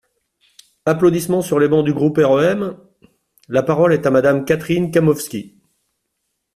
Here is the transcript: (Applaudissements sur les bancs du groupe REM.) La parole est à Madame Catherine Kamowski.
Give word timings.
(Applaudissements 0.87 1.43
sur 1.43 1.59
les 1.59 1.67
bancs 1.67 1.85
du 1.85 1.93
groupe 1.93 2.17
REM.) 2.19 2.75
La 3.49 3.61
parole 3.61 3.93
est 3.93 4.07
à 4.07 4.09
Madame 4.09 4.45
Catherine 4.45 4.89
Kamowski. 4.89 5.61